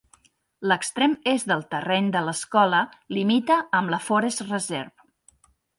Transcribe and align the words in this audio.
L'extrem 0.71 1.13
est 1.33 1.51
del 1.51 1.61
terreny 1.75 2.09
de 2.17 2.25
l'escola 2.31 2.81
limita 3.19 3.63
amb 3.83 3.95
la 3.97 4.05
"Forest 4.09 4.47
Reserve". 4.51 5.11